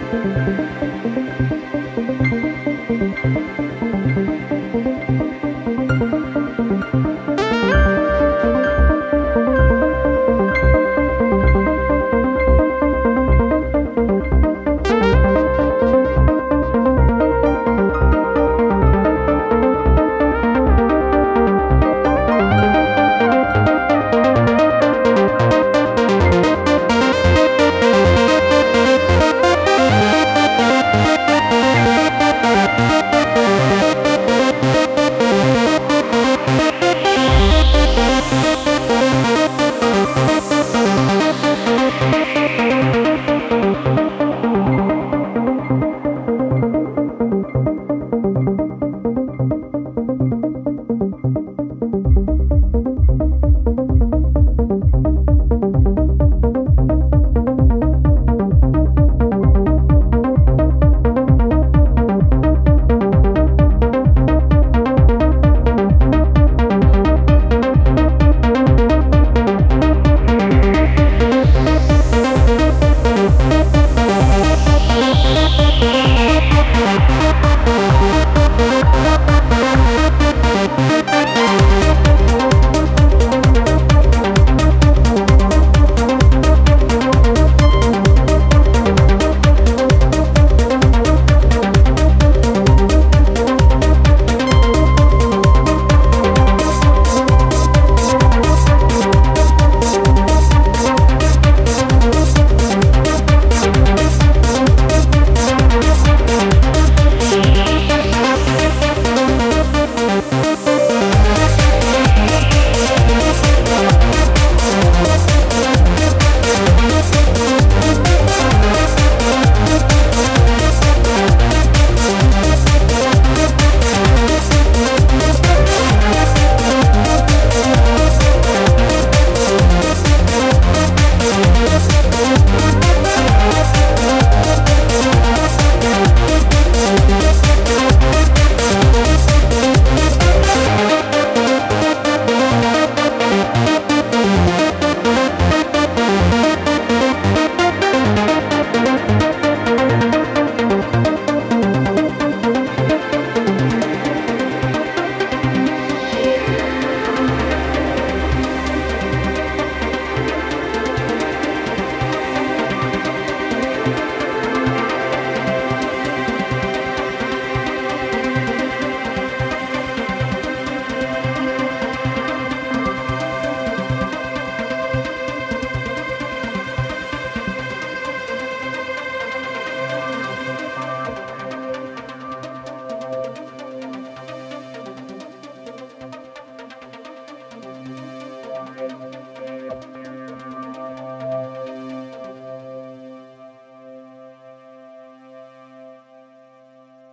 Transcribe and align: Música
Música 0.00 1.19